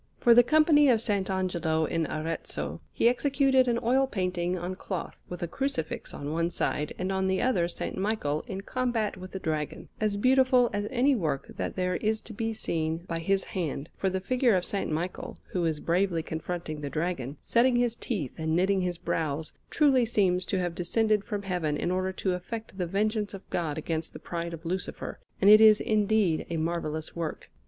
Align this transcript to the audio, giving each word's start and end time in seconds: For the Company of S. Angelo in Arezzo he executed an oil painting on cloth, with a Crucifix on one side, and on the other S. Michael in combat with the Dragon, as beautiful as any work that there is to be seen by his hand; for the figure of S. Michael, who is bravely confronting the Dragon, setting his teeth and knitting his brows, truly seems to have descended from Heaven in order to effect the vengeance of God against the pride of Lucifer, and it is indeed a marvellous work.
For 0.19 0.33
the 0.33 0.41
Company 0.41 0.89
of 0.89 0.95
S. 0.95 1.11
Angelo 1.11 1.85
in 1.85 2.07
Arezzo 2.07 2.81
he 2.91 3.07
executed 3.07 3.67
an 3.67 3.77
oil 3.83 4.07
painting 4.07 4.57
on 4.57 4.73
cloth, 4.73 5.15
with 5.29 5.43
a 5.43 5.47
Crucifix 5.47 6.11
on 6.11 6.33
one 6.33 6.49
side, 6.49 6.91
and 6.97 7.11
on 7.11 7.27
the 7.27 7.39
other 7.39 7.65
S. 7.65 7.79
Michael 7.95 8.41
in 8.47 8.61
combat 8.61 9.15
with 9.15 9.29
the 9.29 9.37
Dragon, 9.37 9.89
as 9.99 10.17
beautiful 10.17 10.71
as 10.73 10.87
any 10.89 11.15
work 11.15 11.51
that 11.55 11.75
there 11.75 11.97
is 11.97 12.23
to 12.23 12.33
be 12.33 12.51
seen 12.51 13.05
by 13.07 13.19
his 13.19 13.43
hand; 13.43 13.89
for 13.95 14.09
the 14.09 14.19
figure 14.19 14.55
of 14.55 14.63
S. 14.73 14.87
Michael, 14.87 15.37
who 15.51 15.65
is 15.65 15.79
bravely 15.79 16.23
confronting 16.23 16.81
the 16.81 16.89
Dragon, 16.89 17.37
setting 17.39 17.75
his 17.75 17.95
teeth 17.95 18.33
and 18.39 18.55
knitting 18.55 18.81
his 18.81 18.97
brows, 18.97 19.53
truly 19.69 20.03
seems 20.03 20.47
to 20.47 20.57
have 20.57 20.73
descended 20.73 21.23
from 21.23 21.43
Heaven 21.43 21.77
in 21.77 21.91
order 21.91 22.11
to 22.11 22.33
effect 22.33 22.75
the 22.75 22.87
vengeance 22.87 23.35
of 23.35 23.47
God 23.51 23.77
against 23.77 24.13
the 24.13 24.17
pride 24.19 24.55
of 24.55 24.65
Lucifer, 24.65 25.19
and 25.39 25.47
it 25.47 25.61
is 25.61 25.79
indeed 25.79 26.47
a 26.49 26.57
marvellous 26.57 27.15
work. 27.15 27.51